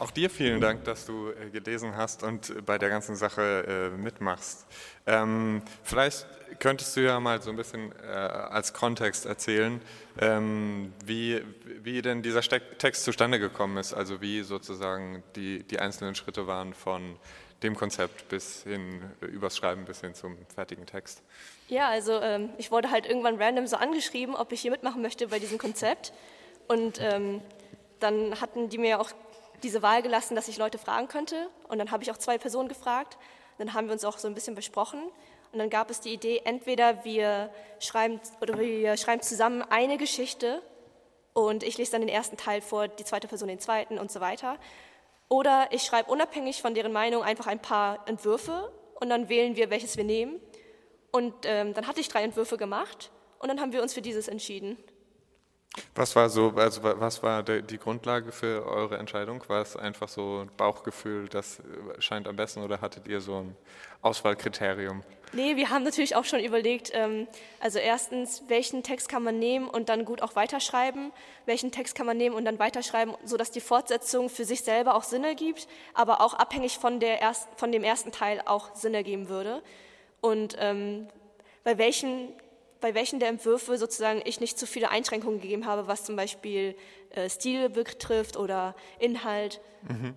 Auch 0.00 0.10
dir 0.10 0.30
vielen 0.30 0.62
Dank, 0.62 0.84
dass 0.84 1.04
du 1.04 1.28
äh, 1.28 1.50
gelesen 1.50 1.94
hast 1.94 2.22
und 2.22 2.64
bei 2.64 2.78
der 2.78 2.88
ganzen 2.88 3.16
Sache 3.16 3.90
äh, 3.92 3.98
mitmachst. 3.98 4.66
Ähm, 5.06 5.60
vielleicht 5.82 6.26
könntest 6.58 6.96
du 6.96 7.02
ja 7.02 7.20
mal 7.20 7.42
so 7.42 7.50
ein 7.50 7.56
bisschen 7.56 7.92
äh, 8.02 8.06
als 8.06 8.72
Kontext 8.72 9.26
erzählen, 9.26 9.78
ähm, 10.18 10.94
wie, 11.04 11.42
wie 11.82 12.00
denn 12.00 12.22
dieser 12.22 12.40
Text 12.40 13.04
zustande 13.04 13.38
gekommen 13.38 13.76
ist, 13.76 13.92
also 13.92 14.22
wie 14.22 14.40
sozusagen 14.40 15.22
die, 15.36 15.64
die 15.64 15.78
einzelnen 15.78 16.14
Schritte 16.14 16.46
waren 16.46 16.72
von 16.72 17.16
dem 17.62 17.76
Konzept 17.76 18.26
bis 18.30 18.62
hin, 18.62 19.02
übers 19.20 19.58
Schreiben 19.58 19.84
bis 19.84 20.00
hin 20.00 20.14
zum 20.14 20.38
fertigen 20.54 20.86
Text. 20.86 21.22
Ja, 21.68 21.90
also 21.90 22.12
ähm, 22.22 22.48
ich 22.56 22.70
wurde 22.70 22.90
halt 22.90 23.04
irgendwann 23.04 23.36
random 23.36 23.66
so 23.66 23.76
angeschrieben, 23.76 24.34
ob 24.34 24.50
ich 24.52 24.62
hier 24.62 24.70
mitmachen 24.70 25.02
möchte 25.02 25.28
bei 25.28 25.38
diesem 25.38 25.58
Konzept. 25.58 26.14
Und 26.68 26.98
ähm, 27.02 27.42
dann 27.98 28.40
hatten 28.40 28.70
die 28.70 28.78
mir 28.78 28.98
auch 28.98 29.10
diese 29.62 29.82
Wahl 29.82 30.02
gelassen, 30.02 30.34
dass 30.34 30.48
ich 30.48 30.58
Leute 30.58 30.78
fragen 30.78 31.08
könnte. 31.08 31.48
Und 31.68 31.78
dann 31.78 31.90
habe 31.90 32.02
ich 32.02 32.10
auch 32.10 32.18
zwei 32.18 32.38
Personen 32.38 32.68
gefragt. 32.68 33.18
Dann 33.58 33.74
haben 33.74 33.86
wir 33.86 33.92
uns 33.92 34.04
auch 34.04 34.18
so 34.18 34.28
ein 34.28 34.34
bisschen 34.34 34.54
besprochen. 34.54 35.02
Und 35.52 35.58
dann 35.58 35.70
gab 35.70 35.90
es 35.90 36.00
die 36.00 36.12
Idee, 36.12 36.42
entweder 36.44 37.04
wir 37.04 37.50
schreiben, 37.80 38.20
oder 38.40 38.58
wir 38.58 38.96
schreiben 38.96 39.22
zusammen 39.22 39.62
eine 39.62 39.98
Geschichte 39.98 40.62
und 41.32 41.62
ich 41.62 41.78
lese 41.78 41.92
dann 41.92 42.00
den 42.00 42.08
ersten 42.08 42.36
Teil 42.36 42.60
vor, 42.60 42.88
die 42.88 43.04
zweite 43.04 43.28
Person 43.28 43.48
den 43.48 43.58
zweiten 43.58 43.98
und 43.98 44.10
so 44.10 44.20
weiter. 44.20 44.56
Oder 45.28 45.68
ich 45.70 45.82
schreibe 45.82 46.10
unabhängig 46.10 46.60
von 46.60 46.74
deren 46.74 46.92
Meinung 46.92 47.22
einfach 47.22 47.46
ein 47.46 47.60
paar 47.60 48.06
Entwürfe 48.06 48.72
und 49.00 49.10
dann 49.10 49.28
wählen 49.28 49.56
wir, 49.56 49.70
welches 49.70 49.96
wir 49.96 50.04
nehmen. 50.04 50.40
Und 51.12 51.34
ähm, 51.44 51.74
dann 51.74 51.86
hatte 51.86 52.00
ich 52.00 52.08
drei 52.08 52.22
Entwürfe 52.22 52.56
gemacht 52.56 53.10
und 53.38 53.48
dann 53.48 53.60
haben 53.60 53.72
wir 53.72 53.82
uns 53.82 53.94
für 53.94 54.02
dieses 54.02 54.28
entschieden. 54.28 54.76
Was 55.94 56.16
war 56.16 56.28
so, 56.28 56.52
also 56.56 56.82
was 56.82 57.22
war 57.22 57.44
die 57.44 57.78
Grundlage 57.78 58.32
für 58.32 58.66
eure 58.66 58.98
Entscheidung? 58.98 59.42
War 59.48 59.62
es 59.62 59.76
einfach 59.76 60.08
so 60.08 60.40
ein 60.40 60.50
Bauchgefühl, 60.56 61.28
das 61.28 61.60
äh, 61.60 62.00
scheint 62.00 62.26
am 62.26 62.34
besten 62.34 62.62
oder 62.62 62.80
hattet 62.80 63.06
ihr 63.06 63.20
so 63.20 63.36
ein 63.36 63.56
Auswahlkriterium? 64.02 65.02
Nee, 65.32 65.54
wir 65.54 65.70
haben 65.70 65.84
natürlich 65.84 66.16
auch 66.16 66.24
schon 66.24 66.40
überlegt, 66.40 66.90
ähm, 66.92 67.28
also 67.60 67.78
erstens, 67.78 68.42
welchen 68.48 68.82
Text 68.82 69.08
kann 69.08 69.22
man 69.22 69.38
nehmen 69.38 69.68
und 69.68 69.88
dann 69.88 70.04
gut 70.04 70.22
auch 70.22 70.34
weiterschreiben, 70.34 71.12
welchen 71.46 71.70
Text 71.70 71.94
kann 71.94 72.06
man 72.06 72.16
nehmen 72.16 72.34
und 72.34 72.44
dann 72.44 72.58
weiterschreiben, 72.58 73.14
sodass 73.24 73.52
die 73.52 73.60
Fortsetzung 73.60 74.28
für 74.28 74.44
sich 74.44 74.62
selber 74.62 74.96
auch 74.96 75.04
Sinn 75.04 75.22
ergibt, 75.22 75.68
aber 75.94 76.20
auch 76.20 76.34
abhängig 76.34 76.78
von, 76.78 76.98
der 76.98 77.20
erst, 77.20 77.48
von 77.56 77.70
dem 77.70 77.84
ersten 77.84 78.10
Teil 78.10 78.42
auch 78.44 78.74
Sinn 78.74 78.94
ergeben 78.94 79.28
würde. 79.28 79.62
Und 80.20 80.56
ähm, 80.58 81.06
bei 81.62 81.78
welchen 81.78 82.32
bei 82.80 82.94
welchen 82.94 83.20
der 83.20 83.28
Entwürfe 83.28 83.76
sozusagen 83.78 84.22
ich 84.24 84.40
nicht 84.40 84.58
zu 84.58 84.66
viele 84.66 84.90
Einschränkungen 84.90 85.40
gegeben 85.40 85.66
habe, 85.66 85.86
was 85.86 86.04
zum 86.04 86.16
Beispiel 86.16 86.74
äh, 87.10 87.28
Stil 87.28 87.68
betrifft 87.68 88.36
oder 88.36 88.74
Inhalt. 88.98 89.60
Mhm. 89.88 90.14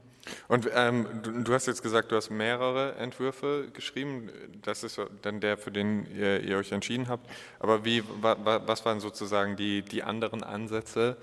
Und 0.47 0.69
ähm, 0.73 1.21
du, 1.21 1.43
du, 1.43 1.53
hast 1.53 1.67
jetzt 1.67 1.83
gesagt, 1.83 2.11
du 2.11 2.15
hast 2.15 2.29
mehrere 2.29 2.95
Entwürfe 2.95 3.69
geschrieben. 3.73 4.29
Das 4.61 4.83
ist 4.83 4.99
dann 5.21 5.41
der, 5.41 5.57
für 5.57 5.71
den 5.71 6.05
ihr, 6.15 6.41
ihr 6.41 6.57
euch 6.57 6.71
entschieden 6.71 7.09
habt. 7.09 7.29
Aber 7.59 7.83
wie, 7.83 8.03
wa, 8.21 8.61
was 8.65 8.85
waren 8.85 8.99
sozusagen 8.99 9.57
die, 9.57 9.81
die 9.81 10.03
anderen 10.03 10.43
Ansätze, 10.43 11.17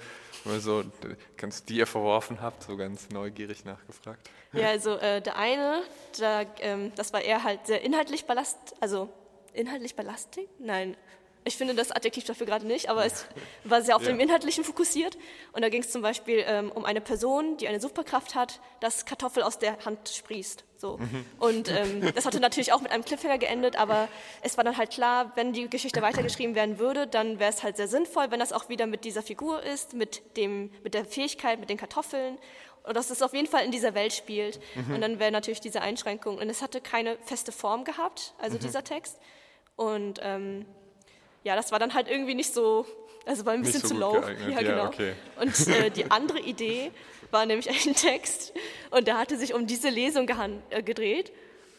also, 0.44 0.84
die 1.68 1.76
ihr 1.76 1.86
verworfen 1.86 2.40
habt, 2.40 2.62
so 2.62 2.76
ganz 2.76 3.10
neugierig 3.10 3.64
nachgefragt? 3.64 4.28
Ja, 4.52 4.68
also 4.68 4.96
äh, 4.96 5.20
der 5.22 5.36
eine, 5.36 5.82
da, 6.18 6.42
ähm, 6.60 6.92
das 6.96 7.12
war 7.12 7.22
eher 7.22 7.44
halt 7.44 7.66
sehr 7.66 7.82
inhaltlich 7.82 8.24
belastet, 8.24 8.76
also 8.80 9.08
inhaltlich 9.52 9.94
belastet? 9.94 10.48
Nein, 10.58 10.96
ich 11.44 11.56
finde 11.56 11.74
das 11.74 11.90
Adjektiv 11.90 12.24
dafür 12.24 12.46
gerade 12.46 12.66
nicht, 12.66 12.90
aber 12.90 13.04
es 13.04 13.26
war 13.64 13.82
sehr 13.82 13.96
auf 13.96 14.02
ja. 14.02 14.08
dem 14.08 14.20
Inhaltlichen 14.20 14.62
fokussiert. 14.62 15.16
Und 15.52 15.62
da 15.62 15.68
ging 15.68 15.82
es 15.82 15.90
zum 15.90 16.02
Beispiel 16.02 16.44
ähm, 16.46 16.70
um 16.70 16.84
eine 16.84 17.00
Person, 17.00 17.56
die 17.56 17.66
eine 17.66 17.80
Superkraft 17.80 18.34
hat, 18.34 18.60
dass 18.80 19.06
Kartoffel 19.06 19.42
aus 19.42 19.58
der 19.58 19.84
Hand 19.84 20.08
sprießt. 20.08 20.64
So. 20.76 20.98
Mhm. 20.98 21.24
Und 21.38 21.70
ähm, 21.70 22.12
das 22.14 22.26
hatte 22.26 22.40
natürlich 22.40 22.72
auch 22.72 22.80
mit 22.80 22.90
einem 22.90 23.04
Cliffhanger 23.04 23.38
geendet, 23.38 23.76
aber 23.76 24.08
es 24.42 24.56
war 24.56 24.64
dann 24.64 24.76
halt 24.76 24.90
klar, 24.90 25.32
wenn 25.34 25.52
die 25.52 25.68
Geschichte 25.68 26.02
weitergeschrieben 26.02 26.54
werden 26.54 26.78
würde, 26.78 27.06
dann 27.06 27.38
wäre 27.38 27.50
es 27.50 27.62
halt 27.62 27.76
sehr 27.76 27.88
sinnvoll, 27.88 28.30
wenn 28.30 28.40
das 28.40 28.52
auch 28.52 28.68
wieder 28.68 28.86
mit 28.86 29.04
dieser 29.04 29.22
Figur 29.22 29.62
ist, 29.62 29.94
mit, 29.94 30.36
dem, 30.36 30.70
mit 30.82 30.94
der 30.94 31.04
Fähigkeit, 31.04 31.58
mit 31.58 31.70
den 31.70 31.76
Kartoffeln 31.76 32.38
und 32.82 32.96
dass 32.96 33.10
es 33.10 33.22
auf 33.22 33.34
jeden 33.34 33.46
Fall 33.46 33.64
in 33.64 33.70
dieser 33.70 33.94
Welt 33.94 34.12
spielt. 34.12 34.60
Mhm. 34.74 34.94
Und 34.94 35.00
dann 35.00 35.18
wäre 35.18 35.30
natürlich 35.30 35.60
diese 35.60 35.82
Einschränkung. 35.82 36.38
Und 36.38 36.48
es 36.48 36.62
hatte 36.62 36.80
keine 36.80 37.18
feste 37.24 37.52
Form 37.52 37.84
gehabt, 37.84 38.34
also 38.38 38.56
mhm. 38.56 38.60
dieser 38.60 38.84
Text. 38.84 39.18
Und 39.76 40.20
ähm, 40.22 40.66
ja, 41.44 41.56
das 41.56 41.72
war 41.72 41.78
dann 41.78 41.94
halt 41.94 42.08
irgendwie 42.08 42.34
nicht 42.34 42.52
so, 42.52 42.86
also 43.26 43.46
war 43.46 43.52
ein 43.52 43.62
bisschen 43.62 43.80
so 43.80 43.88
zu 43.88 43.94
low. 43.94 44.20
Geeignet. 44.20 44.50
Ja, 44.50 44.62
genau. 44.62 44.86
okay. 44.86 45.12
Und 45.40 45.68
äh, 45.68 45.90
die 45.90 46.10
andere 46.10 46.40
Idee 46.40 46.90
war 47.30 47.46
nämlich 47.46 47.68
ein 47.70 47.94
Text 47.94 48.52
und 48.90 49.06
der 49.06 49.18
hatte 49.18 49.36
sich 49.36 49.54
um 49.54 49.66
diese 49.66 49.88
Lesung 49.88 50.28
äh, 50.70 50.82
gedreht. 50.82 51.32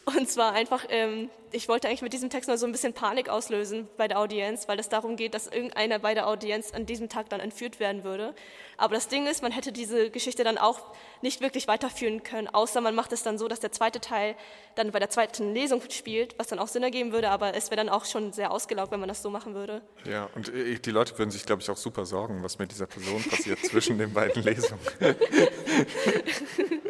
Und 0.04 0.28
zwar 0.28 0.52
einfach, 0.52 0.84
ähm, 0.88 1.30
ich 1.52 1.68
wollte 1.68 1.86
eigentlich 1.86 2.02
mit 2.02 2.12
diesem 2.12 2.28
Text 2.28 2.48
mal 2.48 2.58
so 2.58 2.66
ein 2.66 2.72
bisschen 2.72 2.92
Panik 2.92 3.28
auslösen 3.28 3.88
bei 3.96 4.08
der 4.08 4.18
Audienz, 4.18 4.66
weil 4.66 4.80
es 4.80 4.88
darum 4.88 5.14
geht, 5.16 5.34
dass 5.34 5.46
irgendeiner 5.46 6.00
bei 6.00 6.14
der 6.14 6.26
Audienz 6.26 6.72
an 6.72 6.86
diesem 6.86 7.08
Tag 7.08 7.28
dann 7.28 7.38
entführt 7.38 7.78
werden 7.78 8.02
würde. 8.02 8.34
Aber 8.78 8.96
das 8.96 9.06
Ding 9.06 9.28
ist, 9.28 9.42
man 9.42 9.52
hätte 9.52 9.70
diese 9.70 10.10
Geschichte 10.10 10.42
dann 10.42 10.58
auch 10.58 10.80
nicht 11.20 11.40
wirklich 11.40 11.68
weiterführen 11.68 12.24
können, 12.24 12.48
außer 12.48 12.80
man 12.80 12.96
macht 12.96 13.12
es 13.12 13.22
dann 13.22 13.38
so, 13.38 13.46
dass 13.46 13.60
der 13.60 13.70
zweite 13.70 14.00
Teil 14.00 14.34
dann 14.74 14.90
bei 14.90 14.98
der 14.98 15.08
zweiten 15.08 15.54
Lesung 15.54 15.82
spielt, 15.88 16.36
was 16.36 16.48
dann 16.48 16.58
auch 16.58 16.68
Sinn 16.68 16.82
ergeben 16.82 17.12
würde, 17.12 17.30
aber 17.30 17.54
es 17.54 17.70
wäre 17.70 17.76
dann 17.76 17.88
auch 17.88 18.04
schon 18.04 18.32
sehr 18.32 18.50
ausgelaugt, 18.50 18.90
wenn 18.90 19.00
man 19.00 19.08
das 19.08 19.22
so 19.22 19.30
machen 19.30 19.54
würde. 19.54 19.82
Ja, 20.04 20.28
und 20.34 20.48
äh, 20.48 20.80
die 20.80 20.90
Leute 20.90 21.16
würden 21.16 21.30
sich, 21.30 21.46
glaube 21.46 21.62
ich, 21.62 21.70
auch 21.70 21.76
super 21.76 22.06
sorgen, 22.06 22.42
was 22.42 22.58
mit 22.58 22.72
dieser 22.72 22.86
Person 22.86 23.22
passiert 23.22 23.60
zwischen 23.64 23.98
den 23.98 24.12
beiden 24.12 24.42
Lesungen. 24.42 24.80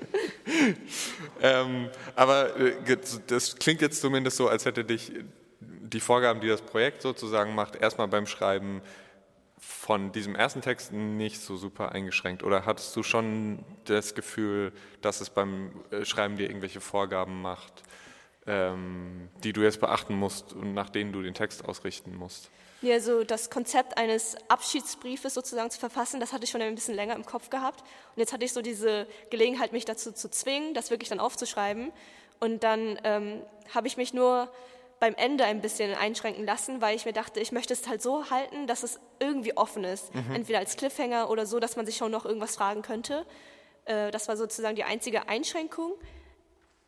ähm, 1.41 1.89
aber 2.17 2.57
äh, 2.57 2.97
das 3.27 3.57
klingt 3.57 3.81
jetzt 3.81 4.01
zumindest 4.01 4.37
so, 4.37 4.49
als 4.49 4.65
hätte 4.65 4.85
dich 4.85 5.13
die 5.61 6.01
Vorgaben, 6.01 6.41
die 6.41 6.49
das 6.49 6.63
Projekt 6.63 7.03
sozusagen 7.03 7.55
macht, 7.55 7.77
erstmal 7.77 8.09
beim 8.09 8.27
Schreiben 8.27 8.83
von 9.59 10.11
diesem 10.11 10.35
ersten 10.35 10.61
Text 10.61 10.93
nicht 10.93 11.41
so 11.41 11.57
super 11.57 11.93
eingeschränkt? 11.93 12.43
Oder 12.43 12.67
hattest 12.67 12.97
du 12.97 13.03
schon 13.03 13.65
das 13.85 14.15
Gefühl, 14.15 14.73
dass 15.01 15.21
es 15.21 15.31
beim 15.31 15.71
äh, 15.91 16.05
Schreiben 16.05 16.37
dir 16.37 16.49
irgendwelche 16.49 16.81
Vorgaben 16.81 17.43
macht, 17.43 17.83
ähm, 18.47 19.29
die 19.45 19.53
du 19.53 19.63
jetzt 19.63 19.81
beachten 19.81 20.15
musst 20.15 20.53
und 20.53 20.75
nach 20.75 20.91
denen 20.91 21.13
du 21.13 21.23
den 21.23 21.35
Text 21.35 21.65
ausrichten 21.65 22.15
musst? 22.17 22.51
Ja, 22.83 22.95
also 22.95 23.23
das 23.23 23.49
Konzept 23.49 23.97
eines 23.97 24.37
Abschiedsbriefes 24.49 25.35
sozusagen 25.35 25.71
zu 25.71 25.79
verfassen, 25.79 26.19
das 26.19 26.33
hatte 26.33 26.45
ich 26.45 26.51
schon 26.51 26.61
ein 26.61 26.75
bisschen 26.75 26.95
länger 26.95 27.15
im 27.15 27.25
Kopf 27.25 27.49
gehabt. 27.49 27.81
Und 27.81 28.19
jetzt 28.19 28.33
hatte 28.33 28.45
ich 28.45 28.53
so 28.53 28.61
diese 28.61 29.07
Gelegenheit, 29.31 29.73
mich 29.73 29.85
dazu 29.85 30.11
zu 30.11 30.29
zwingen, 30.29 30.75
das 30.75 30.91
wirklich 30.91 31.09
dann 31.09 31.21
aufzuschreiben. 31.21 31.93
Und 32.41 32.65
dann 32.65 32.99
ähm, 33.05 33.43
habe 33.73 33.87
ich 33.87 33.97
mich 33.97 34.13
nur 34.13 34.51
beim 34.99 35.15
Ende 35.15 35.45
ein 35.45 35.61
bisschen 35.61 35.95
einschränken 35.95 36.45
lassen, 36.45 36.81
weil 36.81 36.97
ich 36.97 37.05
mir 37.05 37.13
dachte, 37.13 37.39
ich 37.39 37.53
möchte 37.53 37.73
es 37.73 37.87
halt 37.89 38.03
so 38.03 38.31
halten, 38.31 38.67
dass 38.67 38.83
es 38.83 38.99
irgendwie 39.21 39.57
offen 39.57 39.85
ist. 39.85 40.13
Mhm. 40.13 40.35
Entweder 40.35 40.59
als 40.59 40.77
Cliffhanger 40.77 41.31
oder 41.31 41.47
so, 41.47 41.61
dass 41.61 41.77
man 41.77 41.87
sich 41.87 41.97
schon 41.97 42.11
noch 42.11 42.25
irgendwas 42.25 42.57
fragen 42.57 42.83
könnte. 42.83 43.27
Äh, 43.85 44.11
das 44.11 44.27
war 44.27 44.37
sozusagen 44.37 44.75
die 44.75 44.85
einzige 44.85 45.29
Einschränkung. 45.29 45.95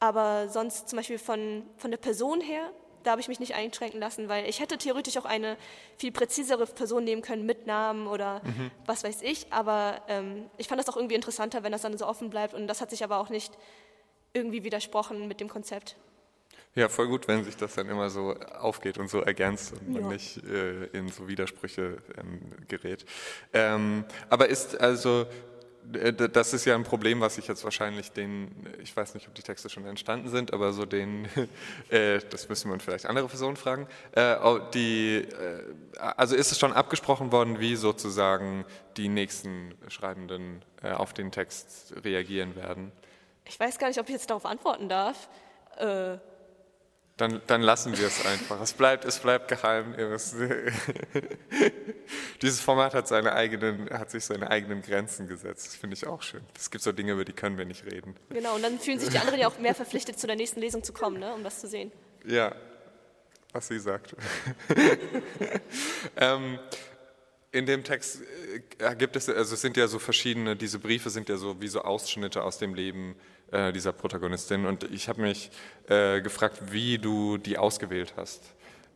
Aber 0.01 0.49
sonst 0.49 0.89
zum 0.89 0.97
Beispiel 0.97 1.19
von, 1.19 1.65
von 1.77 1.93
der 1.93 1.99
Person 1.99 2.41
her 2.41 2.71
da 3.05 3.13
habe 3.13 3.21
ich 3.21 3.29
mich 3.29 3.39
nicht 3.39 3.55
einschränken 3.55 4.01
lassen, 4.01 4.29
weil 4.29 4.49
ich 4.49 4.61
hätte 4.61 4.79
theoretisch 4.79 5.17
auch 5.17 5.25
eine 5.25 5.57
viel 5.99 6.11
präzisere 6.11 6.67
Person 6.67 7.05
nehmen 7.05 7.23
können 7.23 7.47
mit 7.47 7.67
Namen 7.67 8.07
oder 8.07 8.41
mhm. 8.43 8.71
was 8.87 9.05
weiß 9.05 9.23
ich. 9.23 9.47
Aber 9.53 10.03
ähm, 10.09 10.51
ich 10.59 10.69
fand 10.69 10.81
das 10.81 10.89
auch 10.89 10.97
irgendwie 10.97 11.15
interessanter, 11.15 11.63
wenn 11.63 11.73
das 11.73 11.83
dann 11.83 11.97
so 11.97 12.07
offen 12.07 12.31
bleibt. 12.31 12.55
Und 12.55 12.67
das 12.67 12.81
hat 12.81 12.91
sich 12.91 13.05
aber 13.05 13.19
auch 13.19 13.29
nicht 13.29 13.57
irgendwie 14.33 14.65
widersprochen 14.65 15.29
mit 15.29 15.41
dem 15.41 15.49
Konzept. 15.49 15.97
Ja, 16.75 16.89
voll 16.89 17.07
gut, 17.07 17.29
wenn 17.29 17.45
sich 17.45 17.57
das 17.57 17.75
dann 17.77 17.89
immer 17.89 18.11
so 18.11 18.35
aufgeht 18.59 18.99
und 18.99 19.09
so 19.09 19.21
ergänzt 19.21 19.73
und 19.73 19.95
ja. 19.95 20.01
man 20.01 20.11
nicht 20.11 20.43
äh, 20.45 20.87
in 20.87 21.09
so 21.09 21.29
Widersprüche 21.29 21.99
ähm, 22.19 22.41
gerät. 22.67 23.05
Ähm, 23.53 24.05
aber 24.29 24.49
ist 24.49 24.81
also 24.81 25.27
das 25.85 26.55
ist 26.55 26.65
ja 26.65 26.75
ein 26.75 26.85
Problem, 26.85 27.21
was 27.21 27.39
ich 27.39 27.47
jetzt 27.47 27.65
wahrscheinlich 27.65 28.13
den, 28.13 28.51
ich 28.83 28.97
weiß 28.97 29.15
nicht, 29.15 29.29
ob 29.29 29.35
die 29.35 29.43
Texte 29.43 29.69
schon 29.69 29.87
entstanden 29.87 30.29
sind, 30.29 30.53
aber 30.53 30.73
so 30.73 30.87
den, 30.87 31.29
äh, 31.91 32.21
das 32.31 32.49
müssen 32.49 32.71
wir 32.71 32.81
vielleicht 32.81 33.07
andere 33.07 33.29
Personen 33.29 33.57
fragen. 33.57 33.87
Äh, 34.13 34.37
die, 34.73 35.27
also 35.99 36.35
ist 36.35 36.53
es 36.53 36.59
schon 36.59 36.73
abgesprochen 36.73 37.33
worden, 37.33 37.61
wie 37.61 37.77
sozusagen 37.77 38.65
die 38.97 39.09
nächsten 39.09 39.75
Schreibenden 39.89 40.63
auf 40.83 41.13
den 41.13 41.31
Text 41.31 41.95
reagieren 42.05 42.57
werden? 42.57 42.93
Ich 43.45 43.59
weiß 43.59 43.79
gar 43.79 43.89
nicht, 43.89 43.99
ob 43.99 44.07
ich 44.09 44.15
jetzt 44.15 44.31
darauf 44.31 44.47
antworten 44.47 44.89
darf. 44.89 45.29
Dann, 47.17 47.41
dann 47.47 47.63
lassen 47.63 47.97
wir 47.97 48.09
es 48.09 48.27
einfach. 48.27 48.61
Es 48.61 48.73
bleibt, 48.73 49.05
es 49.05 49.21
bleibt 49.21 49.47
geheim. 49.47 49.95
Dieses 52.43 52.61
Format 52.61 52.95
hat, 52.95 53.07
seine 53.07 53.35
eigenen, 53.35 53.89
hat 53.91 54.11
sich 54.11 54.25
seine 54.25 54.51
eigenen 54.51 54.83
Grenzen 54.83 55.29
gesetzt. 55.29 55.67
Das 55.67 55.77
finde 55.77 55.95
ich 55.95 56.09
auch 56.09 56.23
schön. 56.23 56.41
Es 56.57 56.73
gibt 56.73 56.83
so 56.83 56.91
Dinge, 56.91 57.13
über 57.13 57.25
die 57.25 57.33
können 57.33 57.57
wir 57.57 57.67
nicht 57.67 57.85
reden. 57.87 58.17
Genau, 58.31 58.57
und 58.57 58.63
dann 58.63 58.81
fühlen 58.81 58.99
sich 58.99 59.11
die 59.11 59.19
anderen 59.19 59.39
ja 59.39 59.47
auch 59.47 59.59
mehr 59.61 59.77
verpflichtet, 59.77 60.19
zu 60.19 60.27
der 60.27 60.35
nächsten 60.35 60.59
Lesung 60.59 60.83
zu 60.83 60.93
kommen, 60.93 61.21
ne, 61.21 61.33
um 61.35 61.45
das 61.45 61.61
zu 61.61 61.69
sehen. 61.69 61.93
Ja, 62.27 62.53
was 63.53 63.69
sie 63.69 63.79
sagt. 63.79 64.17
ähm, 66.17 66.59
in 67.55 67.67
dem 67.67 67.85
Text 67.85 68.21
äh, 68.79 68.97
gibt 68.97 69.15
es, 69.17 69.29
also 69.29 69.55
es 69.55 69.61
sind 69.61 69.77
ja 69.77 69.87
so 69.87 69.99
verschiedene, 69.99 70.57
diese 70.57 70.81
Briefe 70.81 71.09
sind 71.09 71.29
ja 71.29 71.37
so 71.37 71.61
wie 71.61 71.69
so 71.69 71.83
Ausschnitte 71.83 72.43
aus 72.43 72.59
dem 72.59 72.75
Leben 72.75 73.15
äh, 73.53 73.73
dieser 73.73 73.93
Protagonistin. 73.93 74.67
Und 74.67 74.83
ich 74.91 75.09
habe 75.09 75.23
mich 75.23 75.51
äh, 75.89 76.21
gefragt, 76.21 76.73
wie 76.73 76.99
du 76.99 77.39
die 77.39 77.57
ausgewählt 77.57 78.15
hast. 78.17 78.43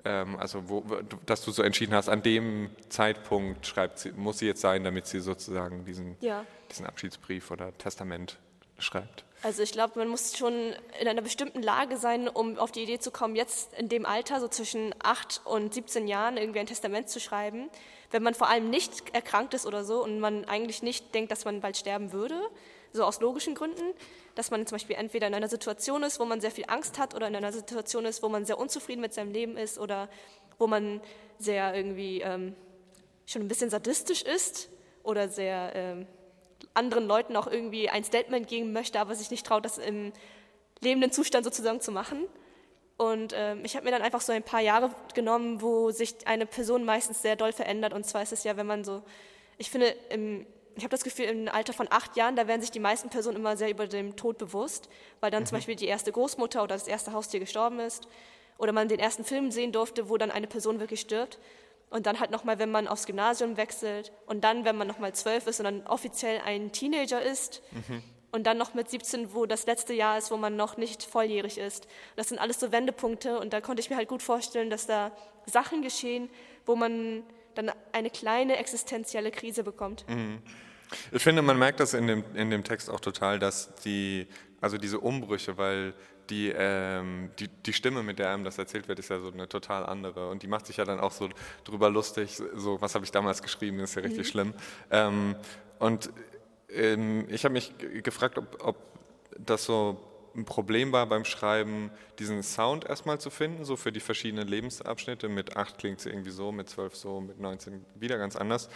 Ähm, 0.04 0.36
also, 0.36 0.68
wo, 0.68 0.84
dass 1.24 1.44
du 1.44 1.52
so 1.52 1.62
entschieden 1.62 1.94
hast, 1.94 2.08
an 2.08 2.22
dem 2.22 2.70
Zeitpunkt 2.88 3.64
schreibt 3.66 4.00
sie, 4.00 4.12
muss 4.12 4.38
sie 4.38 4.46
jetzt 4.46 4.60
sein, 4.60 4.82
damit 4.82 5.06
sie 5.06 5.20
sozusagen 5.20 5.84
diesen, 5.84 6.16
ja. 6.20 6.44
diesen 6.70 6.84
Abschiedsbrief 6.84 7.52
oder 7.52 7.76
Testament 7.78 8.38
schreibt. 8.78 9.24
Also 9.40 9.62
ich 9.62 9.70
glaube, 9.70 10.00
man 10.00 10.08
muss 10.08 10.36
schon 10.36 10.74
in 11.00 11.06
einer 11.06 11.22
bestimmten 11.22 11.62
Lage 11.62 11.96
sein, 11.96 12.28
um 12.28 12.58
auf 12.58 12.72
die 12.72 12.82
Idee 12.82 12.98
zu 12.98 13.12
kommen, 13.12 13.36
jetzt 13.36 13.72
in 13.74 13.88
dem 13.88 14.04
Alter, 14.04 14.40
so 14.40 14.48
zwischen 14.48 14.92
8 14.98 15.42
und 15.44 15.72
17 15.72 16.08
Jahren, 16.08 16.36
irgendwie 16.36 16.58
ein 16.58 16.66
Testament 16.66 17.08
zu 17.08 17.20
schreiben. 17.20 17.70
Wenn 18.10 18.24
man 18.24 18.34
vor 18.34 18.48
allem 18.48 18.68
nicht 18.68 19.14
erkrankt 19.14 19.54
ist 19.54 19.64
oder 19.64 19.84
so 19.84 20.02
und 20.02 20.18
man 20.18 20.44
eigentlich 20.46 20.82
nicht 20.82 21.14
denkt, 21.14 21.30
dass 21.30 21.44
man 21.44 21.60
bald 21.60 21.76
sterben 21.76 22.12
würde, 22.12 22.40
so 22.92 23.04
aus 23.04 23.20
logischen 23.20 23.54
Gründen, 23.54 23.94
dass 24.34 24.50
man 24.50 24.66
zum 24.66 24.76
Beispiel 24.76 24.96
entweder 24.96 25.28
in 25.28 25.34
einer 25.34 25.48
Situation 25.48 26.02
ist, 26.02 26.18
wo 26.18 26.24
man 26.24 26.40
sehr 26.40 26.50
viel 26.50 26.64
Angst 26.66 26.98
hat 26.98 27.14
oder 27.14 27.28
in 27.28 27.36
einer 27.36 27.52
Situation 27.52 28.06
ist, 28.06 28.22
wo 28.24 28.28
man 28.28 28.44
sehr 28.44 28.58
unzufrieden 28.58 29.00
mit 29.00 29.14
seinem 29.14 29.32
Leben 29.32 29.56
ist 29.56 29.78
oder 29.78 30.08
wo 30.58 30.66
man 30.66 31.00
sehr 31.38 31.74
irgendwie 31.74 32.22
ähm, 32.22 32.56
schon 33.24 33.42
ein 33.42 33.48
bisschen 33.48 33.70
sadistisch 33.70 34.22
ist 34.22 34.68
oder 35.04 35.28
sehr 35.28 35.72
ähm, 35.74 36.06
anderen 36.74 37.06
Leuten 37.06 37.36
auch 37.36 37.46
irgendwie 37.46 37.88
ein 37.88 38.04
Statement 38.04 38.48
geben 38.48 38.72
möchte, 38.72 39.00
aber 39.00 39.14
sich 39.14 39.30
nicht 39.30 39.46
traut, 39.46 39.64
das 39.64 39.78
im 39.78 40.12
lebenden 40.80 41.10
Zustand 41.12 41.44
sozusagen 41.44 41.80
zu 41.80 41.92
machen. 41.92 42.24
Und 42.96 43.32
ähm, 43.36 43.64
ich 43.64 43.76
habe 43.76 43.84
mir 43.84 43.92
dann 43.92 44.02
einfach 44.02 44.20
so 44.20 44.32
ein 44.32 44.42
paar 44.42 44.60
Jahre 44.60 44.90
genommen, 45.14 45.62
wo 45.62 45.90
sich 45.90 46.26
eine 46.26 46.46
Person 46.46 46.84
meistens 46.84 47.22
sehr 47.22 47.36
doll 47.36 47.52
verändert. 47.52 47.92
Und 47.92 48.04
zwar 48.04 48.22
ist 48.22 48.32
es 48.32 48.44
ja, 48.44 48.56
wenn 48.56 48.66
man 48.66 48.84
so, 48.84 49.02
ich 49.56 49.70
finde, 49.70 49.94
im 50.10 50.46
ich 50.78 50.84
habe 50.84 50.92
das 50.92 51.02
Gefühl, 51.02 51.24
im 51.26 51.48
Alter 51.48 51.72
von 51.72 51.88
acht 51.90 52.16
Jahren, 52.16 52.36
da 52.36 52.46
werden 52.46 52.60
sich 52.60 52.70
die 52.70 52.78
meisten 52.78 53.10
Personen 53.10 53.36
immer 53.36 53.56
sehr 53.56 53.68
über 53.68 53.88
den 53.88 54.14
Tod 54.14 54.38
bewusst, 54.38 54.88
weil 55.20 55.30
dann 55.30 55.42
mhm. 55.42 55.46
zum 55.46 55.58
Beispiel 55.58 55.74
die 55.74 55.86
erste 55.86 56.12
Großmutter 56.12 56.62
oder 56.62 56.76
das 56.76 56.86
erste 56.86 57.12
Haustier 57.12 57.40
gestorben 57.40 57.80
ist 57.80 58.06
oder 58.58 58.72
man 58.72 58.88
den 58.88 59.00
ersten 59.00 59.24
Film 59.24 59.50
sehen 59.50 59.72
durfte, 59.72 60.08
wo 60.08 60.16
dann 60.16 60.30
eine 60.30 60.46
Person 60.46 60.78
wirklich 60.78 61.00
stirbt. 61.00 61.38
Und 61.90 62.06
dann 62.06 62.20
halt 62.20 62.30
nochmal, 62.30 62.58
wenn 62.58 62.70
man 62.70 62.86
aufs 62.86 63.06
Gymnasium 63.06 63.56
wechselt 63.56 64.12
und 64.26 64.44
dann, 64.44 64.64
wenn 64.64 64.76
man 64.76 64.86
nochmal 64.86 65.14
zwölf 65.14 65.46
ist 65.46 65.58
und 65.60 65.64
dann 65.64 65.86
offiziell 65.86 66.40
ein 66.44 66.70
Teenager 66.70 67.22
ist 67.22 67.62
mhm. 67.70 68.02
und 68.30 68.46
dann 68.46 68.58
noch 68.58 68.74
mit 68.74 68.90
17, 68.90 69.32
wo 69.32 69.46
das 69.46 69.66
letzte 69.66 69.94
Jahr 69.94 70.18
ist, 70.18 70.30
wo 70.30 70.36
man 70.36 70.54
noch 70.54 70.76
nicht 70.76 71.02
volljährig 71.02 71.56
ist. 71.56 71.88
Das 72.16 72.28
sind 72.28 72.38
alles 72.38 72.60
so 72.60 72.72
Wendepunkte 72.72 73.38
und 73.38 73.54
da 73.54 73.62
konnte 73.62 73.80
ich 73.80 73.88
mir 73.88 73.96
halt 73.96 74.08
gut 74.08 74.22
vorstellen, 74.22 74.68
dass 74.68 74.86
da 74.86 75.12
Sachen 75.46 75.80
geschehen, 75.80 76.28
wo 76.66 76.76
man 76.76 77.22
dann 77.54 77.72
eine 77.92 78.10
kleine 78.10 78.56
existenzielle 78.58 79.30
Krise 79.30 79.64
bekommt. 79.64 80.04
Mhm. 80.08 80.42
Ich 81.12 81.22
finde, 81.22 81.42
man 81.42 81.58
merkt 81.58 81.80
das 81.80 81.94
in 81.94 82.06
dem, 82.06 82.24
in 82.34 82.50
dem 82.50 82.64
Text 82.64 82.90
auch 82.90 83.00
total, 83.00 83.38
dass 83.38 83.74
die, 83.76 84.26
also 84.60 84.78
diese 84.78 85.00
Umbrüche, 85.00 85.58
weil 85.58 85.94
die, 86.30 86.52
ähm, 86.54 87.30
die, 87.38 87.48
die 87.48 87.72
Stimme, 87.72 88.02
mit 88.02 88.18
der 88.18 88.30
einem 88.30 88.44
das 88.44 88.58
erzählt 88.58 88.88
wird, 88.88 88.98
ist 88.98 89.10
ja 89.10 89.20
so 89.20 89.32
eine 89.32 89.48
total 89.48 89.86
andere. 89.86 90.28
Und 90.28 90.42
die 90.42 90.46
macht 90.46 90.66
sich 90.66 90.76
ja 90.76 90.84
dann 90.84 91.00
auch 91.00 91.12
so 91.12 91.28
drüber 91.64 91.90
lustig, 91.90 92.40
so, 92.54 92.80
was 92.80 92.94
habe 92.94 93.04
ich 93.04 93.10
damals 93.10 93.42
geschrieben, 93.42 93.80
ist 93.80 93.94
ja 93.94 94.02
richtig 94.02 94.26
mhm. 94.26 94.30
schlimm. 94.30 94.54
Ähm, 94.90 95.36
und 95.78 96.10
ähm, 96.70 97.26
ich 97.28 97.44
habe 97.44 97.52
mich 97.52 97.72
gefragt, 98.02 98.38
ob, 98.38 98.62
ob 98.62 98.76
das 99.38 99.64
so 99.64 100.04
ein 100.34 100.44
Problem 100.44 100.92
war 100.92 101.06
beim 101.06 101.24
Schreiben, 101.24 101.90
diesen 102.18 102.42
Sound 102.42 102.84
erstmal 102.84 103.18
zu 103.18 103.30
finden, 103.30 103.64
so 103.64 103.76
für 103.76 103.92
die 103.92 104.00
verschiedenen 104.00 104.46
Lebensabschnitte. 104.46 105.28
Mit 105.28 105.56
8 105.56 105.78
klingt 105.78 106.00
es 106.00 106.06
irgendwie 106.06 106.30
so, 106.30 106.52
mit 106.52 106.68
12 106.68 106.94
so, 106.94 107.20
mit 107.20 107.40
19 107.40 107.84
wieder 107.94 108.18
ganz 108.18 108.36
anders. 108.36 108.68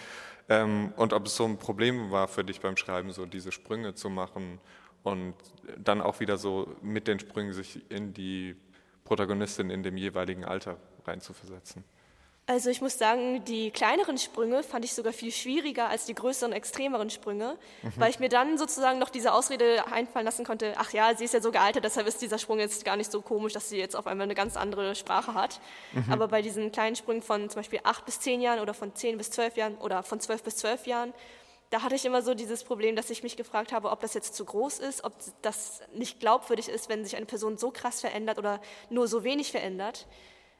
Ähm, 0.48 0.92
und 0.96 1.12
ob 1.12 1.26
es 1.26 1.36
so 1.36 1.44
ein 1.44 1.58
Problem 1.58 2.10
war 2.10 2.28
für 2.28 2.44
dich 2.44 2.60
beim 2.60 2.76
Schreiben, 2.76 3.12
so 3.12 3.26
diese 3.26 3.52
Sprünge 3.52 3.94
zu 3.94 4.10
machen 4.10 4.60
und 5.02 5.34
dann 5.78 6.00
auch 6.00 6.20
wieder 6.20 6.36
so 6.38 6.74
mit 6.82 7.08
den 7.08 7.18
Sprüngen 7.18 7.52
sich 7.52 7.80
in 7.90 8.14
die 8.14 8.56
Protagonistin 9.04 9.70
in 9.70 9.82
dem 9.82 9.96
jeweiligen 9.96 10.44
Alter 10.44 10.76
reinzuversetzen. 11.04 11.84
Also 12.46 12.70
ich 12.70 12.80
muss 12.80 12.98
sagen, 12.98 13.44
die 13.44 13.70
kleineren 13.70 14.18
Sprünge 14.18 14.64
fand 14.64 14.84
ich 14.84 14.94
sogar 14.94 15.12
viel 15.12 15.30
schwieriger 15.30 15.88
als 15.88 16.06
die 16.06 16.14
größeren, 16.14 16.52
extremeren 16.52 17.08
Sprünge, 17.08 17.56
mhm. 17.82 17.92
weil 17.96 18.10
ich 18.10 18.18
mir 18.18 18.28
dann 18.28 18.58
sozusagen 18.58 18.98
noch 18.98 19.10
diese 19.10 19.32
Ausrede 19.32 19.86
einfallen 19.92 20.24
lassen 20.24 20.44
konnte, 20.44 20.74
ach 20.76 20.92
ja, 20.92 21.14
sie 21.14 21.24
ist 21.24 21.34
ja 21.34 21.40
so 21.40 21.52
gealtert, 21.52 21.84
deshalb 21.84 22.08
ist 22.08 22.20
dieser 22.20 22.38
Sprung 22.38 22.58
jetzt 22.58 22.84
gar 22.84 22.96
nicht 22.96 23.12
so 23.12 23.22
komisch, 23.22 23.52
dass 23.52 23.68
sie 23.68 23.78
jetzt 23.78 23.94
auf 23.94 24.08
einmal 24.08 24.24
eine 24.24 24.34
ganz 24.34 24.56
andere 24.56 24.96
Sprache 24.96 25.34
hat. 25.34 25.60
Mhm. 25.92 26.04
Aber 26.10 26.26
bei 26.26 26.42
diesen 26.42 26.72
kleinen 26.72 26.96
Sprüngen 26.96 27.22
von 27.22 27.48
zum 27.48 27.60
Beispiel 27.60 27.78
acht 27.84 28.04
bis 28.06 28.18
zehn 28.18 28.40
Jahren 28.40 28.58
oder 28.58 28.74
von 28.74 28.92
zehn 28.92 29.18
bis 29.18 29.30
zwölf 29.30 29.56
Jahren 29.56 29.76
oder 29.76 30.02
von 30.02 30.18
zwölf 30.18 30.42
bis 30.42 30.56
zwölf 30.56 30.88
Jahren, 30.88 31.14
da 31.72 31.82
hatte 31.82 31.96
ich 31.96 32.04
immer 32.04 32.22
so 32.22 32.34
dieses 32.34 32.62
Problem, 32.62 32.94
dass 32.94 33.10
ich 33.10 33.22
mich 33.22 33.36
gefragt 33.36 33.72
habe, 33.72 33.90
ob 33.90 34.00
das 34.00 34.14
jetzt 34.14 34.34
zu 34.34 34.44
groß 34.44 34.78
ist, 34.78 35.02
ob 35.04 35.14
das 35.42 35.80
nicht 35.94 36.20
glaubwürdig 36.20 36.68
ist, 36.68 36.88
wenn 36.88 37.04
sich 37.04 37.16
eine 37.16 37.26
Person 37.26 37.56
so 37.56 37.70
krass 37.70 38.00
verändert 38.00 38.38
oder 38.38 38.60
nur 38.90 39.08
so 39.08 39.24
wenig 39.24 39.50
verändert 39.50 40.06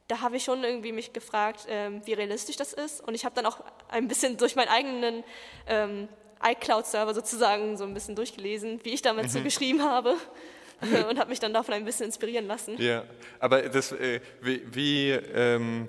da 0.09 0.21
habe 0.21 0.37
ich 0.37 0.45
schon 0.45 0.63
irgendwie 0.63 0.93
mich 0.93 1.15
gefragt, 1.15 1.67
ähm, 1.69 2.03
wie 2.05 2.13
realistisch 2.13 2.57
das 2.57 2.75
ist. 2.75 3.01
Und 3.01 3.15
ich 3.15 3.25
habe 3.25 3.35
dann 3.35 3.47
auch 3.47 3.61
ein 3.89 4.09
bisschen 4.09 4.37
durch 4.37 4.57
meinen 4.57 4.69
eigenen 4.69 5.25
ähm, 5.67 6.09
iCloud-Server 6.45 7.15
sozusagen 7.15 7.79
so 7.79 7.85
ein 7.85 7.95
bisschen 7.95 8.15
durchgelesen, 8.15 8.81
wie 8.83 8.91
ich 8.91 9.01
damals 9.01 9.29
mhm. 9.29 9.39
so 9.39 9.45
geschrieben 9.45 9.83
habe. 9.83 10.17
und 11.09 11.19
habe 11.19 11.31
mich 11.31 11.39
dann 11.39 11.55
davon 11.55 11.75
ein 11.75 11.85
bisschen 11.85 12.07
inspirieren 12.07 12.47
lassen. 12.47 12.77
Ja, 12.79 13.05
aber 13.39 13.63
das, 13.63 13.93
äh, 13.93 14.21
wie, 14.41 14.63
wie 14.75 15.11
ähm 15.11 15.89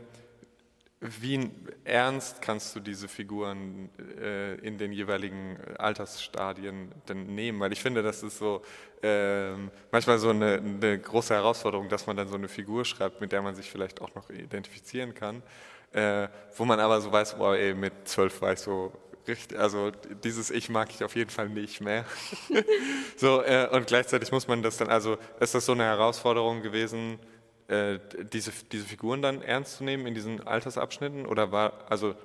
wie 1.03 1.51
ernst 1.83 2.41
kannst 2.41 2.75
du 2.75 2.79
diese 2.79 3.07
Figuren 3.07 3.89
äh, 4.21 4.55
in 4.55 4.77
den 4.77 4.93
jeweiligen 4.93 5.57
Altersstadien 5.77 6.91
denn 7.09 7.35
nehmen? 7.35 7.59
Weil 7.59 7.73
ich 7.73 7.81
finde, 7.81 8.01
das 8.01 8.23
ist 8.23 8.37
so 8.37 8.61
äh, 9.01 9.51
manchmal 9.91 10.17
so 10.17 10.29
eine, 10.29 10.53
eine, 10.55 10.97
große 10.97 11.33
Herausforderung, 11.33 11.89
dass 11.89 12.07
man 12.07 12.15
dann 12.15 12.29
so 12.29 12.35
eine 12.35 12.47
Figur 12.47 12.85
schreibt, 12.85 13.19
mit 13.19 13.33
der 13.33 13.41
man 13.41 13.53
sich 13.53 13.69
vielleicht 13.69 14.01
auch 14.01 14.15
noch 14.15 14.29
identifizieren 14.29 15.13
kann, 15.13 15.43
äh, 15.91 16.29
wo 16.55 16.63
man 16.63 16.79
aber 16.79 17.01
so 17.01 17.11
weiß, 17.11 17.37
wow, 17.37 17.53
ey, 17.53 17.73
mit 17.73 18.07
zwölf 18.07 18.41
war 18.41 18.53
ich 18.53 18.59
so 18.59 18.93
richtig, 19.27 19.59
also 19.59 19.91
dieses 20.23 20.51
Ich 20.51 20.69
mag 20.69 20.89
ich 20.89 21.03
auf 21.03 21.15
jeden 21.15 21.29
Fall 21.29 21.49
nicht 21.49 21.81
mehr. 21.81 22.05
so, 23.17 23.41
äh, 23.43 23.67
und 23.71 23.87
gleichzeitig 23.87 24.31
muss 24.31 24.47
man 24.47 24.63
das 24.63 24.77
dann, 24.77 24.87
also 24.89 25.17
ist 25.39 25.53
das 25.53 25.65
so 25.65 25.73
eine 25.73 25.83
Herausforderung 25.83 26.61
gewesen, 26.61 27.19
äh, 27.67 27.99
diese, 28.31 28.51
diese 28.71 28.85
Figuren 28.85 29.21
dann 29.21 29.41
ernst 29.41 29.77
zu 29.77 29.83
nehmen 29.83 30.05
in 30.07 30.13
diesen 30.13 30.45
Altersabschnitten? 30.45 31.25
Oder 31.25 31.51
war, 31.51 31.73
also 31.89 32.15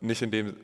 nicht 0.00 0.22
in 0.22 0.30
dem 0.30 0.56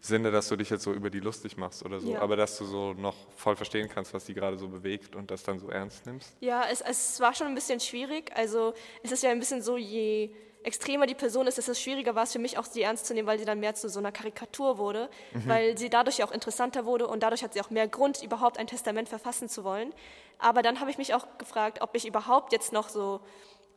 Sinne, 0.00 0.32
dass 0.32 0.48
du 0.48 0.56
dich 0.56 0.68
jetzt 0.68 0.82
so 0.82 0.92
über 0.92 1.10
die 1.10 1.20
lustig 1.20 1.56
machst 1.56 1.84
oder 1.84 2.00
so, 2.00 2.12
ja. 2.12 2.20
aber 2.20 2.36
dass 2.36 2.58
du 2.58 2.64
so 2.64 2.92
noch 2.92 3.14
voll 3.36 3.54
verstehen 3.54 3.88
kannst, 3.88 4.12
was 4.12 4.24
die 4.24 4.34
gerade 4.34 4.58
so 4.58 4.68
bewegt 4.68 5.14
und 5.14 5.30
das 5.30 5.44
dann 5.44 5.60
so 5.60 5.68
ernst 5.68 6.06
nimmst? 6.06 6.34
Ja, 6.40 6.64
es, 6.70 6.80
es 6.80 7.20
war 7.20 7.34
schon 7.34 7.46
ein 7.46 7.54
bisschen 7.54 7.78
schwierig. 7.78 8.32
Also 8.34 8.74
es 9.04 9.12
ist 9.12 9.22
ja 9.22 9.30
ein 9.30 9.38
bisschen 9.38 9.62
so, 9.62 9.76
je 9.76 10.30
extremer 10.64 11.06
die 11.06 11.14
Person 11.14 11.46
ist, 11.46 11.58
desto 11.58 11.74
schwieriger 11.74 12.14
war 12.14 12.24
es 12.24 12.32
für 12.32 12.38
mich 12.38 12.58
auch, 12.58 12.64
sie 12.64 12.82
ernst 12.82 13.06
zu 13.06 13.14
nehmen, 13.14 13.28
weil 13.28 13.38
sie 13.38 13.44
dann 13.44 13.60
mehr 13.60 13.74
zu 13.74 13.88
so 13.88 13.98
einer 13.98 14.12
Karikatur 14.12 14.78
wurde, 14.78 15.08
mhm. 15.32 15.48
weil 15.48 15.78
sie 15.78 15.88
dadurch 15.90 16.22
auch 16.24 16.32
interessanter 16.32 16.84
wurde 16.84 17.06
und 17.06 17.22
dadurch 17.22 17.42
hat 17.42 17.54
sie 17.54 17.60
auch 17.60 17.70
mehr 17.70 17.88
Grund, 17.88 18.22
überhaupt 18.22 18.58
ein 18.58 18.66
Testament 18.66 19.08
verfassen 19.08 19.48
zu 19.48 19.64
wollen. 19.64 19.92
Aber 20.38 20.62
dann 20.62 20.80
habe 20.80 20.90
ich 20.90 20.98
mich 20.98 21.14
auch 21.14 21.26
gefragt, 21.38 21.80
ob 21.80 21.94
ich 21.94 22.06
überhaupt 22.06 22.52
jetzt 22.52 22.72
noch 22.72 22.88
so 22.88 23.20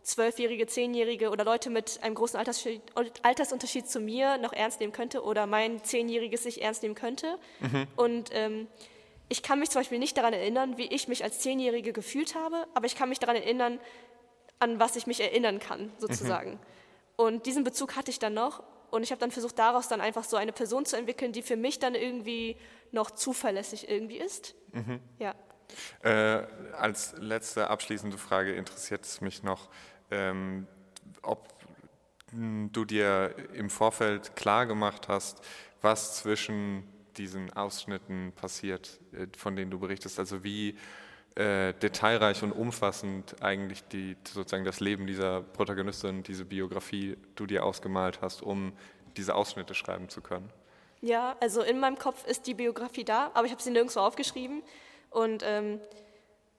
Zwölfjährige, 0.05 0.67
Zehnjährige 0.67 1.31
oder 1.31 1.43
Leute 1.43 1.71
mit 1.71 1.99
einem 2.03 2.13
großen 2.13 2.39
Altersunterschied 2.39 3.89
zu 3.89 3.99
mir 3.99 4.37
noch 4.37 4.53
ernst 4.53 4.79
nehmen 4.79 4.93
könnte 4.93 5.23
oder 5.23 5.47
mein 5.47 5.83
Zehnjähriges 5.83 6.43
sich 6.43 6.61
ernst 6.61 6.83
nehmen 6.83 6.93
könnte. 6.93 7.39
Mhm. 7.59 7.87
Und 7.95 8.29
ähm, 8.31 8.67
ich 9.29 9.41
kann 9.41 9.59
mich 9.59 9.71
zum 9.71 9.79
Beispiel 9.79 9.97
nicht 9.97 10.15
daran 10.15 10.33
erinnern, 10.33 10.77
wie 10.77 10.85
ich 10.85 11.07
mich 11.07 11.23
als 11.23 11.39
Zehnjährige 11.39 11.91
gefühlt 11.91 12.35
habe, 12.35 12.67
aber 12.75 12.85
ich 12.85 12.95
kann 12.95 13.09
mich 13.09 13.17
daran 13.17 13.35
erinnern, 13.35 13.79
an 14.59 14.79
was 14.79 14.95
ich 14.95 15.07
mich 15.07 15.21
erinnern 15.21 15.59
kann, 15.59 15.91
sozusagen. 15.97 16.51
Mhm. 16.51 16.59
Und 17.15 17.45
diesen 17.47 17.63
Bezug 17.63 17.95
hatte 17.95 18.11
ich 18.11 18.19
dann 18.19 18.35
noch. 18.35 18.61
Und 18.91 19.01
ich 19.01 19.11
habe 19.11 19.19
dann 19.19 19.31
versucht, 19.31 19.57
daraus 19.57 19.87
dann 19.87 20.01
einfach 20.01 20.23
so 20.23 20.37
eine 20.37 20.53
Person 20.53 20.85
zu 20.85 20.95
entwickeln, 20.97 21.31
die 21.31 21.41
für 21.41 21.55
mich 21.55 21.79
dann 21.79 21.95
irgendwie 21.95 22.57
noch 22.91 23.09
zuverlässig 23.09 23.89
irgendwie 23.89 24.17
ist. 24.17 24.53
Mhm. 24.71 24.99
Ja. 25.17 25.33
Äh, 26.03 26.45
als 26.73 27.15
letzte 27.17 27.69
abschließende 27.69 28.17
Frage 28.17 28.53
interessiert 28.53 29.03
es 29.03 29.21
mich 29.21 29.41
noch, 29.43 29.69
ähm, 30.11 30.67
ob 31.21 31.53
du 32.31 32.85
dir 32.85 33.33
im 33.53 33.69
Vorfeld 33.69 34.35
klar 34.35 34.65
gemacht 34.65 35.07
hast, 35.07 35.41
was 35.81 36.17
zwischen 36.17 36.83
diesen 37.17 37.53
Ausschnitten 37.53 38.33
passiert, 38.35 38.99
äh, 39.13 39.27
von 39.37 39.55
denen 39.55 39.71
du 39.71 39.79
berichtest. 39.79 40.19
Also 40.19 40.43
wie 40.43 40.77
äh, 41.35 41.73
detailreich 41.73 42.43
und 42.43 42.51
umfassend 42.51 43.41
eigentlich 43.41 43.83
die, 43.87 44.15
sozusagen 44.27 44.65
das 44.65 44.79
Leben 44.79 45.07
dieser 45.07 45.41
Protagonistin, 45.41 46.23
diese 46.23 46.45
Biografie 46.45 47.17
du 47.35 47.45
dir 47.45 47.63
ausgemalt 47.63 48.21
hast, 48.21 48.41
um 48.41 48.73
diese 49.17 49.35
Ausschnitte 49.35 49.73
schreiben 49.73 50.09
zu 50.09 50.21
können. 50.21 50.49
Ja, 51.01 51.35
also 51.39 51.61
in 51.61 51.79
meinem 51.79 51.99
Kopf 51.99 52.25
ist 52.25 52.47
die 52.47 52.53
Biografie 52.53 53.03
da, 53.03 53.31
aber 53.33 53.45
ich 53.45 53.51
habe 53.51 53.61
sie 53.61 53.71
nirgendwo 53.71 53.99
aufgeschrieben. 53.99 54.63
Und 55.09 55.43
ähm, 55.45 55.79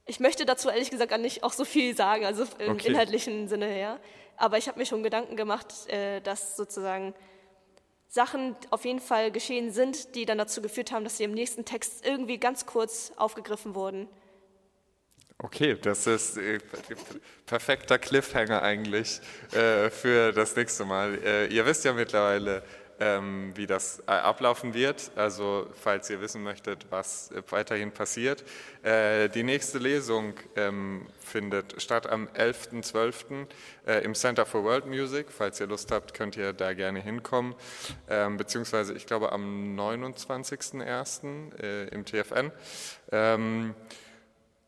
ich 0.07 0.21
möchte 0.21 0.47
dazu 0.47 0.69
ehrlich 0.69 0.91
gesagt 0.91 1.11
gar 1.11 1.19
nicht 1.19 1.43
auch 1.43 1.53
so 1.53 1.65
viel 1.65 1.97
sagen, 1.97 2.25
also 2.25 2.45
im 2.59 2.73
okay. 2.73 2.89
inhaltlichen 2.89 3.49
Sinne 3.49 3.67
her. 3.67 3.99
Aber 4.37 4.57
ich 4.59 4.69
habe 4.69 4.79
mir 4.79 4.87
schon 4.87 5.03
Gedanken 5.03 5.37
gemacht, 5.37 5.89
äh, 5.89 6.21
dass 6.21 6.57
sozusagen 6.57 7.15
Sachen 8.09 8.55
auf 8.71 8.85
jeden 8.85 9.01
Fall 9.01 9.31
geschehen 9.33 9.73
sind, 9.73 10.15
die 10.15 10.25
dann 10.25 10.39
dazu 10.39 10.63
geführt 10.63 10.93
haben, 10.93 11.05
dass 11.05 11.19
sie 11.19 11.25
im 11.25 11.33
nächsten 11.33 11.65
Text 11.65 12.07
irgendwie 12.07 12.39
ganz 12.39 12.67
kurz 12.67 13.13
aufgegriffen 13.17 13.75
wurden. 13.75 14.09
Okay, 15.39 15.77
das 15.77 16.07
ist 16.07 16.39
äh, 16.39 16.61
perfekter 17.45 17.99
Cliffhanger 17.99 18.63
eigentlich 18.63 19.21
äh, 19.53 19.91
für 19.91 20.33
das 20.33 20.57
nächste 20.57 20.87
Mal. 20.87 21.19
Äh, 21.23 21.47
ihr 21.49 21.67
wisst 21.67 21.85
ja 21.85 21.93
mittlerweile, 21.93 22.63
ähm, 23.01 23.53
wie 23.55 23.67
das 23.67 24.01
äh, 24.07 24.13
ablaufen 24.13 24.75
wird. 24.75 25.11
Also 25.17 25.69
falls 25.75 26.09
ihr 26.11 26.21
wissen 26.21 26.43
möchtet, 26.43 26.87
was 26.91 27.31
äh, 27.31 27.43
weiterhin 27.51 27.93
passiert. 27.93 28.45
Äh, 28.83 29.29
die 29.29 29.43
nächste 29.43 29.79
Lesung 29.79 30.35
ähm, 30.57 31.07
findet 31.21 31.81
statt 31.81 32.09
am 32.09 32.29
11.12. 32.29 33.47
Äh, 33.87 34.05
im 34.05 34.15
Center 34.15 34.47
for 34.47 34.65
World 34.65 34.87
Music. 34.87 35.27
Falls 35.31 35.61
ihr 35.61 35.67
Lust 35.67 35.91
habt, 35.93 36.15
könnt 36.15 36.37
ihr 36.37 36.53
da 36.53 36.73
gerne 36.73 37.01
hinkommen. 37.01 37.55
Ähm, 38.09 38.37
beziehungsweise 38.37 38.95
ich 38.95 39.07
glaube 39.07 39.33
am 39.33 39.77
29.01. 39.79 41.61
Äh, 41.61 41.89
im 41.89 42.05
TFN. 42.05 42.53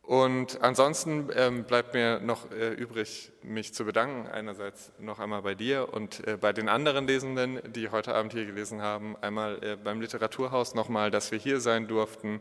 Und 0.08 0.62
ansonsten 0.62 1.28
ähm, 1.36 1.64
bleibt 1.64 1.92
mir 1.92 2.18
noch 2.18 2.50
äh, 2.50 2.70
übrig, 2.70 3.30
mich 3.42 3.74
zu 3.74 3.84
bedanken. 3.84 4.26
Einerseits 4.26 4.90
noch 4.98 5.18
einmal 5.18 5.42
bei 5.42 5.54
dir 5.54 5.92
und 5.92 6.26
äh, 6.26 6.38
bei 6.38 6.54
den 6.54 6.70
anderen 6.70 7.06
Lesenden, 7.06 7.60
die 7.74 7.90
heute 7.90 8.14
Abend 8.14 8.32
hier 8.32 8.46
gelesen 8.46 8.80
haben. 8.80 9.18
Einmal 9.20 9.62
äh, 9.62 9.76
beim 9.76 10.00
Literaturhaus 10.00 10.74
nochmal, 10.74 11.10
dass 11.10 11.30
wir 11.30 11.38
hier 11.38 11.60
sein 11.60 11.88
durften. 11.88 12.40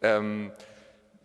Ähm, 0.00 0.52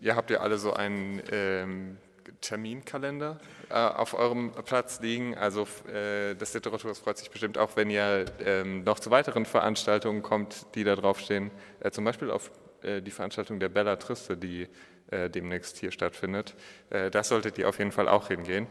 ihr 0.01 0.15
habt 0.15 0.31
ja 0.31 0.39
alle 0.39 0.57
so 0.57 0.73
einen 0.73 1.21
ähm, 1.31 1.99
Terminkalender 2.41 3.37
äh, 3.69 3.75
auf 3.75 4.15
eurem 4.15 4.51
Platz 4.65 4.99
liegen. 4.99 5.37
Also 5.37 5.67
äh, 5.93 6.33
das 6.33 6.55
Literaturhaus 6.55 6.97
freut 6.97 7.19
sich 7.19 7.29
bestimmt 7.29 7.59
auch, 7.59 7.75
wenn 7.75 7.91
ihr 7.91 8.25
ähm, 8.43 8.83
noch 8.83 8.97
zu 8.97 9.11
weiteren 9.11 9.45
Veranstaltungen 9.45 10.23
kommt, 10.23 10.65
die 10.73 10.83
da 10.85 10.95
draufstehen. 10.95 11.51
Äh, 11.81 11.91
zum 11.91 12.03
Beispiel 12.03 12.31
auf 12.31 12.51
die 12.85 13.11
Veranstaltung 13.11 13.61
der 13.61 13.69
Bella 13.69 13.95
Triste, 13.95 14.35
die 14.35 14.67
äh, 15.11 15.29
demnächst 15.29 15.77
hier 15.77 15.91
stattfindet. 15.91 16.55
Äh, 16.89 17.11
das 17.11 17.27
solltet 17.29 17.57
ihr 17.57 17.69
auf 17.69 17.79
jeden 17.79 17.91
Fall 17.91 18.07
auch 18.07 18.27
hingehen. 18.27 18.67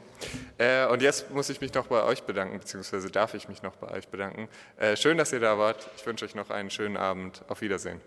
Äh, 0.58 0.86
und 0.86 1.02
jetzt 1.02 1.30
muss 1.30 1.48
ich 1.48 1.60
mich 1.60 1.74
noch 1.74 1.86
bei 1.86 2.02
euch 2.04 2.22
bedanken, 2.22 2.58
beziehungsweise 2.58 3.10
darf 3.10 3.34
ich 3.34 3.48
mich 3.48 3.62
noch 3.62 3.76
bei 3.76 3.90
euch 3.90 4.08
bedanken. 4.08 4.48
Äh, 4.76 4.96
schön, 4.96 5.18
dass 5.18 5.32
ihr 5.32 5.40
da 5.40 5.58
wart. 5.58 5.88
Ich 5.96 6.06
wünsche 6.06 6.24
euch 6.24 6.34
noch 6.34 6.50
einen 6.50 6.70
schönen 6.70 6.96
Abend. 6.96 7.42
Auf 7.48 7.60
Wiedersehen. 7.60 8.00